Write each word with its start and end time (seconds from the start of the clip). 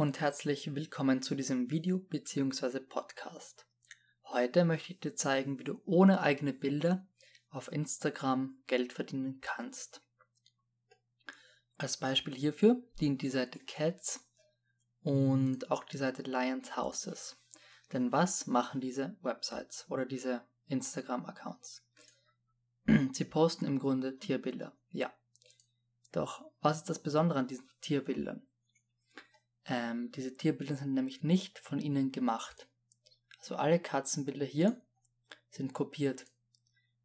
und 0.00 0.18
herzlich 0.18 0.74
willkommen 0.74 1.20
zu 1.20 1.34
diesem 1.34 1.70
Video 1.70 1.98
bzw. 1.98 2.80
Podcast. 2.80 3.66
Heute 4.24 4.64
möchte 4.64 4.94
ich 4.94 5.00
dir 5.00 5.14
zeigen, 5.14 5.58
wie 5.58 5.64
du 5.64 5.82
ohne 5.84 6.22
eigene 6.22 6.54
Bilder 6.54 7.06
auf 7.50 7.70
Instagram 7.70 8.56
Geld 8.66 8.94
verdienen 8.94 9.42
kannst. 9.42 10.00
Als 11.76 11.98
Beispiel 11.98 12.34
hierfür 12.34 12.82
dient 12.98 13.20
die 13.20 13.28
Seite 13.28 13.58
Cats 13.58 14.26
und 15.02 15.70
auch 15.70 15.84
die 15.84 15.98
Seite 15.98 16.22
Lions 16.22 16.78
Houses. 16.78 17.36
Denn 17.92 18.10
was 18.10 18.46
machen 18.46 18.80
diese 18.80 19.18
Websites 19.20 19.84
oder 19.90 20.06
diese 20.06 20.48
Instagram-Accounts? 20.68 21.86
Sie 23.12 23.24
posten 23.24 23.66
im 23.66 23.78
Grunde 23.78 24.18
Tierbilder, 24.18 24.74
ja. 24.88 25.12
Doch 26.10 26.50
was 26.62 26.78
ist 26.78 26.88
das 26.88 27.02
Besondere 27.02 27.38
an 27.38 27.48
diesen 27.48 27.68
Tierbildern? 27.82 28.46
Ähm, 29.66 30.10
diese 30.12 30.36
Tierbilder 30.36 30.76
sind 30.76 30.94
nämlich 30.94 31.22
nicht 31.22 31.58
von 31.58 31.80
ihnen 31.80 32.12
gemacht. 32.12 32.68
Also 33.38 33.56
alle 33.56 33.80
Katzenbilder 33.80 34.46
hier 34.46 34.80
sind 35.50 35.72
kopiert. 35.72 36.26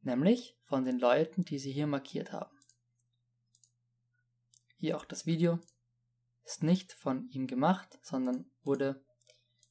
Nämlich 0.02 0.58
von 0.64 0.86
den 0.86 1.00
Leuten, 1.00 1.44
die 1.46 1.60
sie 1.60 1.72
hier 1.72 1.88
markiert 1.88 2.32
haben. 2.32 2.56
Hier 4.78 4.98
auch 4.98 5.06
das 5.06 5.26
Video 5.26 5.60
ist 6.44 6.64
nicht 6.64 6.94
von 6.94 7.28
ihm 7.30 7.48
gemacht, 7.48 7.98
sondern 8.04 8.52
wurde 8.64 9.04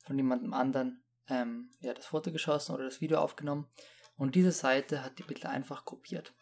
von 0.05 0.17
jemandem 0.17 0.53
anderen 0.53 1.05
ähm, 1.29 1.71
ja, 1.81 1.95
das 1.95 2.07
Foto 2.07 2.33
geschossen 2.33 2.75
oder 2.75 2.85
das 2.85 3.01
Video 3.01 3.19
aufgenommen 3.19 3.71
und 4.17 4.35
diese 4.35 4.53
Seite 4.53 5.03
hat 5.03 5.19
die 5.19 5.23
Bilder 5.23 5.51
einfach 5.51 5.85
kopiert. 5.85 6.35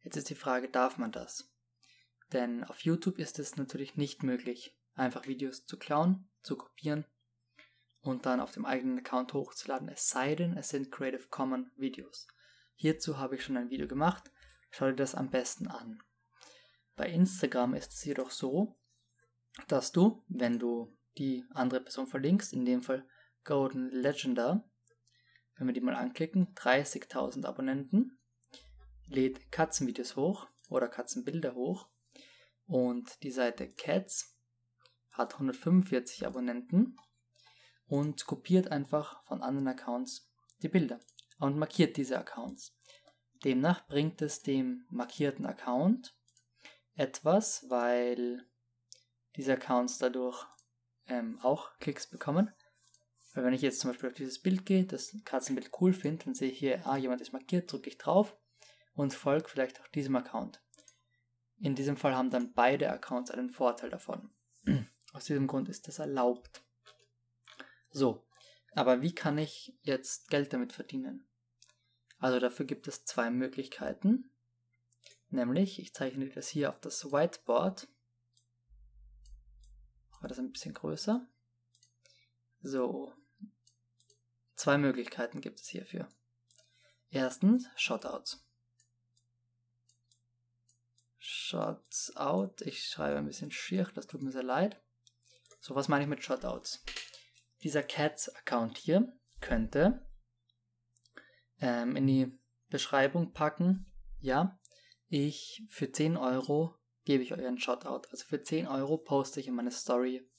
Jetzt 0.00 0.16
ist 0.16 0.30
die 0.30 0.34
Frage, 0.34 0.68
darf 0.68 0.98
man 0.98 1.12
das? 1.12 1.52
Denn 2.32 2.64
auf 2.64 2.80
YouTube 2.80 3.18
ist 3.18 3.38
es 3.38 3.56
natürlich 3.56 3.96
nicht 3.96 4.22
möglich, 4.22 4.76
einfach 4.96 5.26
Videos 5.26 5.64
zu 5.66 5.78
klauen, 5.78 6.28
zu 6.42 6.56
kopieren 6.56 7.04
und 8.00 8.26
dann 8.26 8.40
auf 8.40 8.52
dem 8.52 8.64
eigenen 8.64 8.98
Account 8.98 9.32
hochzuladen, 9.32 9.88
es 9.88 10.08
sei 10.08 10.34
denn, 10.34 10.56
es 10.56 10.70
sind 10.70 10.90
Creative 10.90 11.28
Commons 11.28 11.68
Videos. 11.76 12.26
Hierzu 12.74 13.18
habe 13.18 13.36
ich 13.36 13.44
schon 13.44 13.56
ein 13.56 13.70
Video 13.70 13.86
gemacht, 13.86 14.30
schau 14.70 14.86
dir 14.86 14.96
das 14.96 15.14
am 15.14 15.30
besten 15.30 15.68
an. 15.68 16.02
Bei 16.94 17.08
Instagram 17.08 17.74
ist 17.74 17.92
es 17.92 18.04
jedoch 18.04 18.30
so, 18.30 18.76
dass 19.68 19.92
du, 19.92 20.24
wenn 20.28 20.58
du 20.58 20.96
die 21.18 21.44
andere 21.50 21.80
Person 21.80 22.06
verlinkst, 22.06 22.52
in 22.52 22.64
dem 22.64 22.82
Fall 22.82 23.06
Golden 23.44 23.90
Legender, 23.90 24.68
wenn 25.56 25.66
wir 25.66 25.74
die 25.74 25.80
mal 25.80 25.94
anklicken, 25.94 26.54
30.000 26.54 27.44
Abonnenten, 27.46 28.18
lädt 29.06 29.50
Katzenvideos 29.50 30.16
hoch 30.16 30.48
oder 30.68 30.88
Katzenbilder 30.88 31.54
hoch 31.54 31.88
und 32.66 33.22
die 33.22 33.30
Seite 33.30 33.68
Cats 33.68 34.35
hat 35.16 35.34
145 35.34 36.26
Abonnenten 36.26 36.96
und 37.86 38.26
kopiert 38.26 38.72
einfach 38.72 39.24
von 39.24 39.42
anderen 39.42 39.68
Accounts 39.68 40.30
die 40.62 40.68
Bilder 40.68 41.00
und 41.38 41.58
markiert 41.58 41.96
diese 41.96 42.18
Accounts. 42.18 42.76
Demnach 43.44 43.86
bringt 43.86 44.22
es 44.22 44.42
dem 44.42 44.86
markierten 44.90 45.46
Account 45.46 46.16
etwas, 46.94 47.66
weil 47.68 48.46
diese 49.36 49.52
Accounts 49.52 49.98
dadurch 49.98 50.46
ähm, 51.08 51.38
auch 51.42 51.76
Klicks 51.78 52.08
bekommen. 52.08 52.50
Weil 53.34 53.44
wenn 53.44 53.52
ich 53.52 53.60
jetzt 53.60 53.80
zum 53.80 53.90
Beispiel 53.90 54.08
auf 54.08 54.14
dieses 54.14 54.40
Bild 54.40 54.64
gehe, 54.64 54.86
das 54.86 55.14
Katzenbild 55.24 55.70
cool 55.80 55.92
finde, 55.92 56.24
dann 56.24 56.34
sehe 56.34 56.50
ich 56.50 56.58
hier, 56.58 56.86
ah, 56.86 56.96
jemand 56.96 57.20
ist 57.20 57.32
markiert, 57.32 57.70
drücke 57.70 57.90
ich 57.90 57.98
drauf 57.98 58.34
und 58.94 59.12
folge 59.12 59.48
vielleicht 59.48 59.80
auch 59.80 59.88
diesem 59.88 60.16
Account. 60.16 60.62
In 61.58 61.74
diesem 61.74 61.96
Fall 61.96 62.14
haben 62.14 62.30
dann 62.30 62.54
beide 62.54 62.90
Accounts 62.90 63.30
einen 63.30 63.50
Vorteil 63.50 63.90
davon. 63.90 64.30
Aus 65.16 65.24
diesem 65.24 65.46
Grund 65.46 65.70
ist 65.70 65.88
das 65.88 65.98
erlaubt. 65.98 66.62
So, 67.88 68.28
aber 68.72 69.00
wie 69.00 69.14
kann 69.14 69.38
ich 69.38 69.74
jetzt 69.80 70.28
Geld 70.28 70.52
damit 70.52 70.74
verdienen? 70.74 71.26
Also 72.18 72.38
dafür 72.38 72.66
gibt 72.66 72.86
es 72.86 73.06
zwei 73.06 73.30
Möglichkeiten. 73.30 74.30
Nämlich, 75.30 75.78
ich 75.78 75.94
zeichne 75.94 76.28
das 76.28 76.48
hier 76.48 76.68
auf 76.68 76.80
das 76.80 77.12
Whiteboard. 77.12 77.88
Mache 80.10 80.28
das 80.28 80.38
ein 80.38 80.52
bisschen 80.52 80.74
größer. 80.74 81.26
So. 82.60 83.14
Zwei 84.54 84.76
Möglichkeiten 84.76 85.40
gibt 85.40 85.60
es 85.60 85.68
hierfür. 85.68 86.10
Erstens, 87.08 87.66
Shotouts. 87.76 88.46
Shots. 91.16 92.12
Ich 92.66 92.84
schreibe 92.84 93.16
ein 93.16 93.26
bisschen 93.26 93.50
schier, 93.50 93.90
das 93.94 94.06
tut 94.06 94.20
mir 94.20 94.32
sehr 94.32 94.42
leid. 94.42 94.82
So, 95.66 95.74
was 95.74 95.88
meine 95.88 96.04
ich 96.04 96.08
mit 96.08 96.22
Shotouts? 96.22 96.84
Dieser 97.64 97.82
Cats-Account 97.82 98.78
hier 98.78 99.12
könnte 99.40 100.06
ähm, 101.60 101.96
in 101.96 102.06
die 102.06 102.38
Beschreibung 102.68 103.32
packen, 103.32 103.92
ja, 104.20 104.60
ich 105.08 105.64
für 105.68 105.90
10 105.90 106.18
Euro 106.18 106.76
gebe 107.04 107.24
ich 107.24 107.32
euch 107.32 107.44
einen 107.44 107.58
Shoutout. 107.58 108.08
Also 108.12 108.26
für 108.26 108.40
10 108.40 108.68
Euro 108.68 108.96
poste 108.96 109.40
ich 109.40 109.48
in 109.48 109.56
meine 109.56 109.72
Story, 109.72 110.30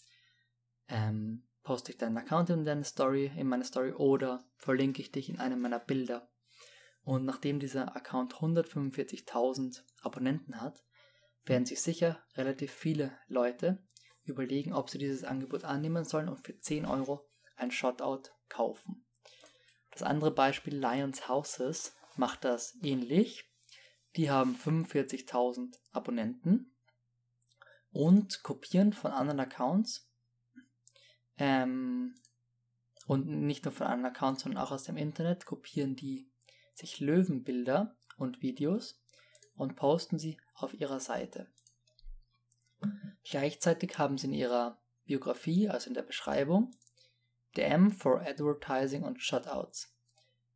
ähm, 0.88 1.46
poste 1.62 1.92
ich 1.92 1.98
deinen 1.98 2.16
Account 2.16 2.50
in 2.50 2.64
deine 2.64 2.86
Story, 2.86 3.30
in 3.36 3.50
meine 3.50 3.66
Story 3.66 3.92
oder 3.92 4.50
verlinke 4.56 5.02
ich 5.02 5.12
dich 5.12 5.28
in 5.28 5.42
einem 5.42 5.60
meiner 5.60 5.80
Bilder. 5.80 6.32
Und 7.02 7.26
nachdem 7.26 7.60
dieser 7.60 7.98
Account 7.98 8.36
145.000 8.36 9.84
Abonnenten 10.04 10.62
hat, 10.62 10.86
werden 11.44 11.66
sich 11.66 11.82
sicher 11.82 12.24
relativ 12.38 12.72
viele 12.72 13.20
Leute 13.28 13.86
überlegen, 14.28 14.74
ob 14.74 14.90
sie 14.90 14.98
dieses 14.98 15.24
Angebot 15.24 15.64
annehmen 15.64 16.06
sollen 16.06 16.30
und 16.30 16.46
für 16.46 16.60
10 16.60 16.86
Euro 16.86 17.28
ein 17.56 17.72
Shotout 17.72 18.30
kaufen. 18.50 19.06
Das 19.92 20.04
andere 20.04 20.32
Beispiel 20.32 20.76
Lions 20.76 21.28
Houses 21.28 21.96
macht 22.16 22.44
das 22.44 22.78
ähnlich. 22.82 23.50
Die 24.16 24.30
haben 24.30 24.56
45.000 24.56 25.76
Abonnenten 25.92 26.76
und 27.92 28.44
kopieren 28.44 28.94
von 28.94 29.12
anderen 29.12 29.40
Accounts 29.40 30.10
ähm, 31.38 32.16
und 33.06 33.28
nicht 33.28 33.66
nur 33.66 33.72
von 33.72 33.88
anderen 33.88 34.14
Accounts, 34.14 34.44
sondern 34.44 34.64
auch 34.64 34.72
aus 34.72 34.84
dem 34.84 34.98
Internet 34.98 35.46
kopieren 35.46 35.96
die 35.96 36.32
sich 36.74 37.00
Löwenbilder 37.00 37.98
und 38.18 38.42
Videos 38.42 39.02
und 39.56 39.76
posten 39.76 40.20
sie 40.20 40.38
auf 40.54 40.74
ihrer 40.74 41.00
Seite. 41.00 41.52
Gleichzeitig 43.24 43.98
haben 43.98 44.18
sie 44.18 44.28
in 44.28 44.34
ihrer 44.34 44.82
Biografie, 45.06 45.70
also 45.70 45.90
in 45.90 45.94
der 45.94 46.04
Beschreibung, 46.04 46.72
DM 47.56 47.92
for 47.92 48.22
Advertising 48.22 49.04
und 49.04 49.22
Shutouts. 49.22 49.94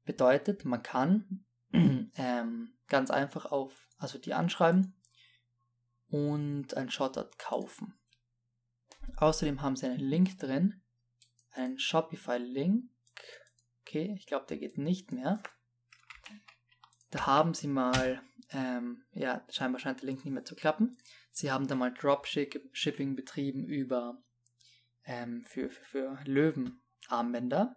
Bedeutet, 0.03 0.65
man 0.65 0.83
kann 0.83 1.45
ähm, 1.73 2.77
ganz 2.87 3.11
einfach 3.11 3.45
auf, 3.45 3.87
also 3.97 4.19
die 4.19 4.33
anschreiben 4.33 4.95
und 6.09 6.75
ein 6.75 6.89
Shoutout 6.89 7.31
kaufen. 7.37 7.97
Außerdem 9.17 9.61
haben 9.61 9.75
sie 9.75 9.87
einen 9.87 9.99
Link 9.99 10.37
drin, 10.39 10.81
einen 11.51 11.79
Shopify-Link. 11.79 12.89
Okay, 13.81 14.13
ich 14.17 14.27
glaube, 14.27 14.45
der 14.47 14.57
geht 14.57 14.77
nicht 14.77 15.11
mehr. 15.11 15.41
Da 17.09 17.25
haben 17.25 17.53
sie 17.53 17.67
mal, 17.67 18.21
ähm, 18.51 19.03
ja, 19.11 19.45
scheinbar 19.49 19.79
scheint 19.79 20.01
der 20.01 20.07
Link 20.07 20.23
nicht 20.23 20.33
mehr 20.33 20.45
zu 20.45 20.55
klappen. 20.55 20.97
Sie 21.31 21.51
haben 21.51 21.67
da 21.67 21.75
mal 21.75 21.93
Dropshipping 21.93 23.15
betrieben 23.15 23.65
über 23.65 24.21
ähm, 25.05 25.43
für, 25.43 25.69
für, 25.69 25.83
für 25.83 26.19
Löwenarmbänder. 26.25 27.75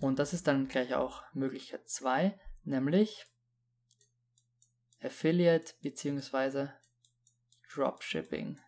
Und 0.00 0.18
das 0.18 0.32
ist 0.32 0.46
dann 0.46 0.68
gleich 0.68 0.94
auch 0.94 1.22
Möglichkeit 1.34 1.88
2, 1.88 2.38
nämlich 2.64 3.26
Affiliate 5.00 5.74
bzw. 5.82 6.68
Dropshipping. 7.72 8.60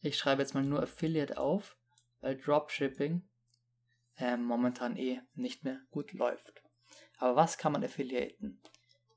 Ich 0.00 0.18
schreibe 0.18 0.42
jetzt 0.42 0.54
mal 0.54 0.64
nur 0.64 0.82
Affiliate 0.82 1.38
auf, 1.38 1.76
weil 2.20 2.36
Dropshipping 2.36 3.28
äh, 4.16 4.36
momentan 4.36 4.96
eh 4.96 5.20
nicht 5.34 5.64
mehr 5.64 5.80
gut 5.90 6.12
läuft. 6.12 6.62
Aber 7.18 7.36
was 7.36 7.58
kann 7.58 7.72
man 7.72 7.84
affiliaten? 7.84 8.60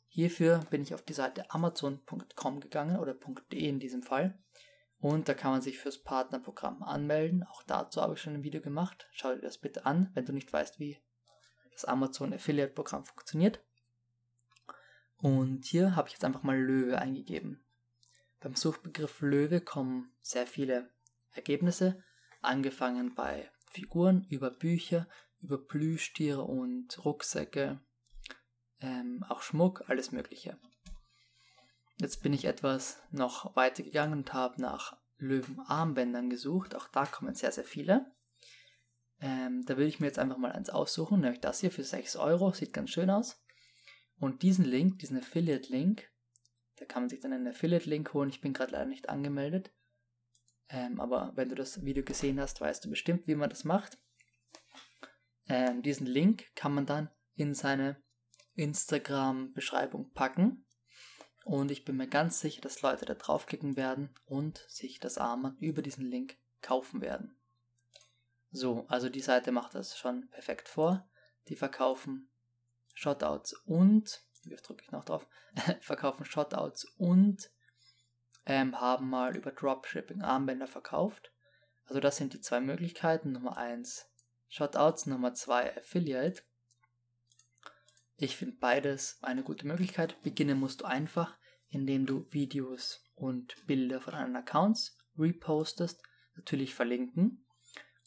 Hierfür 0.08 0.60
bin 0.70 0.82
ich 0.82 0.94
auf 0.94 1.02
die 1.02 1.14
Seite 1.14 1.52
amazon.com 1.52 2.60
gegangen 2.60 2.98
oder 2.98 3.14
.de 3.14 3.68
in 3.68 3.80
diesem 3.80 4.04
Fall. 4.04 4.38
Und 5.00 5.30
da 5.30 5.34
kann 5.34 5.52
man 5.52 5.62
sich 5.62 5.78
fürs 5.78 6.02
Partnerprogramm 6.02 6.82
anmelden. 6.82 7.44
Auch 7.44 7.62
dazu 7.64 8.02
habe 8.02 8.16
ich 8.16 8.22
schon 8.22 8.34
ein 8.34 8.44
Video 8.44 8.62
gemacht. 8.62 9.08
Schau 9.12 9.36
dir 9.36 9.42
das 9.42 9.60
bitte 9.60 9.86
an, 9.86 10.10
wenn 10.14 10.26
du 10.26 10.34
nicht 10.34 10.52
weißt, 10.52 10.80
wie 10.80 10.98
das 11.72 11.86
Amazon 11.86 12.34
Affiliate 12.34 12.74
Programm 12.74 13.06
funktioniert. 13.06 13.64
Und 15.18 15.66
hier 15.66 15.96
habe 15.96 16.08
ich 16.08 16.14
jetzt 16.14 16.26
einfach 16.26 16.44
mal 16.44 16.60
Löwe 16.60 16.98
eingegeben. 16.98 17.64
Beim 18.40 18.56
Suchbegriff 18.56 19.22
Löwe 19.22 19.62
kommen 19.62 20.12
sehr 20.22 20.48
viele 20.48 20.92
Ergebnisse, 21.32 22.04
angefangen 22.42 23.16
bei 23.16 23.52
Figuren, 23.70 24.26
über 24.30 24.52
Bücher, 24.52 25.08
über 25.42 25.58
Plüschtiere 25.58 26.44
und 26.44 27.04
Rucksäcke, 27.04 27.80
ähm, 28.82 29.24
auch 29.28 29.42
Schmuck, 29.42 29.90
alles 29.90 30.12
Mögliche. 30.12 30.58
Jetzt 32.00 32.22
bin 32.22 32.34
ich 32.34 32.46
etwas 32.46 33.02
noch 33.12 33.56
weiter 33.56 33.84
gegangen 33.84 34.14
und 34.14 34.34
habe 34.34 34.62
nach 34.62 34.98
Löwenarmbändern 35.18 36.30
gesucht. 36.30 36.76
Auch 36.76 36.88
da 36.88 37.06
kommen 37.06 37.34
sehr, 37.34 37.52
sehr 37.52 37.64
viele. 37.64 38.12
Ähm, 39.20 39.64
da 39.66 39.78
will 39.78 39.88
ich 39.88 40.00
mir 40.00 40.06
jetzt 40.08 40.20
einfach 40.20 40.38
mal 40.38 40.52
eins 40.52 40.70
aussuchen, 40.70 41.22
nämlich 41.22 41.42
das 41.42 41.60
hier 41.60 41.72
für 41.72 41.84
6 41.84 42.16
Euro. 42.18 42.52
Sieht 42.52 42.74
ganz 42.74 42.92
schön 42.92 43.10
aus. 43.10 43.44
Und 44.20 44.44
diesen 44.44 44.66
Link, 44.66 45.00
diesen 45.00 45.18
Affiliate-Link, 45.18 46.08
da 46.76 46.86
kann 46.86 47.04
man 47.04 47.10
sich 47.10 47.20
dann 47.20 47.34
einen 47.34 47.48
Affiliate-Link 47.48 48.14
holen. 48.14 48.30
Ich 48.30 48.42
bin 48.42 48.54
gerade 48.54 48.74
leider 48.74 48.86
nicht 48.86 49.10
angemeldet. 49.10 49.72
Ähm, 50.70 51.00
aber 51.00 51.32
wenn 51.36 51.50
du 51.50 51.56
das 51.56 51.84
Video 51.84 52.04
gesehen 52.04 52.40
hast, 52.40 52.62
weißt 52.62 52.86
du 52.86 52.90
bestimmt, 52.90 53.28
wie 53.28 53.36
man 53.36 53.50
das 53.50 53.64
macht. 53.64 53.98
Ähm, 55.50 55.82
diesen 55.82 56.06
Link 56.06 56.46
kann 56.56 56.74
man 56.74 56.86
dann 56.86 57.10
in 57.36 57.54
seine 57.56 58.04
Instagram-Beschreibung 58.58 60.12
packen. 60.12 60.66
Und 61.46 61.72
ich 61.72 61.86
bin 61.86 61.96
mir 61.96 62.08
ganz 62.08 62.42
sicher, 62.42 62.62
dass 62.62 62.82
Leute 62.82 63.06
da 63.06 63.14
draufklicken 63.14 63.78
werden 63.78 64.10
und 64.26 64.66
sich 64.68 65.00
das 65.00 65.18
Armband 65.18 65.62
über 65.62 65.82
diesen 65.82 66.06
Link 66.06 66.38
kaufen 66.62 67.00
werden. 67.00 67.38
So, 68.52 68.86
also 68.90 69.08
die 69.08 69.22
Seite 69.22 69.52
macht 69.52 69.76
das 69.76 69.98
schon 69.98 70.28
perfekt 70.30 70.68
vor. 70.68 71.08
Die 71.48 71.56
verkaufen 71.56 72.30
Shotouts 72.94 73.54
und, 73.66 74.24
wie 74.44 74.56
drücke 74.56 74.84
ich 74.84 74.92
noch 74.92 75.06
drauf, 75.06 75.28
verkaufen 75.82 76.26
Shotouts 76.26 76.86
und 76.98 77.50
ähm, 78.46 78.80
haben 78.80 79.10
mal 79.10 79.36
über 79.38 79.52
Dropshipping 79.52 80.22
Armbänder 80.22 80.68
verkauft. 80.68 81.32
Also 81.86 82.00
das 82.00 82.18
sind 82.18 82.34
die 82.34 82.42
zwei 82.42 82.60
Möglichkeiten. 82.60 83.32
Nummer 83.32 83.58
1 83.58 84.10
Shotouts, 84.50 85.06
Nummer 85.06 85.34
2 85.34 85.78
Affiliate. 85.78 86.44
Ich 88.20 88.36
finde 88.36 88.58
beides 88.60 89.20
eine 89.22 89.44
gute 89.44 89.68
Möglichkeit. 89.68 90.20
Beginnen 90.24 90.60
musst 90.60 90.82
du 90.82 90.86
einfach, 90.86 91.38
indem 91.70 92.08
du 92.08 92.26
Videos 92.32 93.06
und 93.14 93.56
Bilder 93.68 94.02
von 94.02 94.16
anderen 94.16 94.38
Accounts 94.38 94.98
repostest, 95.20 96.02
natürlich 96.36 96.74
verlinken 96.74 97.46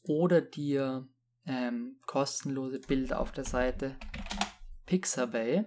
oder 0.03 0.41
dir 0.41 1.09
ähm, 1.47 2.01
kostenlose 2.07 2.81
Bilder 2.81 3.21
auf 3.21 3.31
der 3.31 3.45
Seite 3.45 3.97
Pixabay 4.87 5.65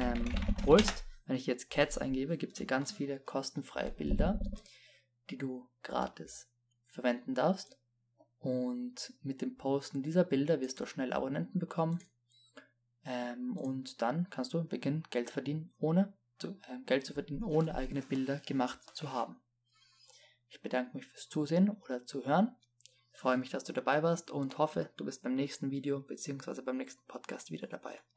ähm, 0.00 0.24
holst. 0.66 1.04
Wenn 1.26 1.36
ich 1.36 1.46
jetzt 1.46 1.70
Cats 1.70 1.96
eingebe, 1.96 2.38
gibt 2.38 2.54
es 2.54 2.58
hier 2.58 2.66
ganz 2.66 2.90
viele 2.90 3.20
kostenfreie 3.20 3.92
Bilder, 3.92 4.40
die 5.30 5.38
du 5.38 5.68
gratis 5.84 6.50
verwenden 6.86 7.36
darfst. 7.36 7.78
Und 8.38 9.12
mit 9.22 9.42
dem 9.42 9.56
Posten 9.56 10.02
dieser 10.02 10.24
Bilder 10.24 10.60
wirst 10.60 10.80
du 10.80 10.86
schnell 10.86 11.12
Abonnenten 11.12 11.60
bekommen. 11.60 12.00
Ähm, 13.04 13.56
und 13.56 14.02
dann 14.02 14.28
kannst 14.30 14.52
du 14.54 14.64
beginnen, 14.64 15.04
Geld 15.10 15.30
verdienen, 15.30 15.72
ohne 15.78 16.12
zu, 16.38 16.48
äh, 16.48 16.78
Geld 16.86 17.06
zu 17.06 17.14
verdienen, 17.14 17.44
ohne 17.44 17.74
eigene 17.74 18.02
Bilder 18.02 18.40
gemacht 18.40 18.80
zu 18.94 19.12
haben. 19.12 19.40
Ich 20.48 20.60
bedanke 20.60 20.96
mich 20.96 21.06
fürs 21.06 21.28
Zusehen 21.28 21.70
oder 21.70 22.04
Zuhören. 22.04 22.56
Ich 23.12 23.18
freue 23.18 23.36
mich, 23.36 23.50
dass 23.50 23.64
du 23.64 23.72
dabei 23.72 24.02
warst 24.02 24.30
und 24.30 24.58
hoffe, 24.58 24.90
du 24.96 25.04
bist 25.04 25.22
beim 25.22 25.34
nächsten 25.34 25.70
Video 25.70 26.00
bzw. 26.00 26.62
beim 26.62 26.76
nächsten 26.76 27.04
Podcast 27.06 27.50
wieder 27.50 27.66
dabei. 27.66 28.00